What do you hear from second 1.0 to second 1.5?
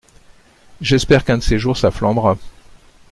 qu’un de